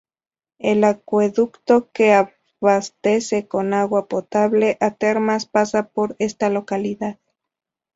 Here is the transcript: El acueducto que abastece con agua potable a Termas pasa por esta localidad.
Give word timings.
El 0.57 0.83
acueducto 0.83 1.91
que 1.91 2.11
abastece 2.15 3.47
con 3.47 3.75
agua 3.75 4.07
potable 4.07 4.75
a 4.79 4.95
Termas 4.95 5.45
pasa 5.45 5.89
por 5.89 6.15
esta 6.17 6.49
localidad. 6.49 7.19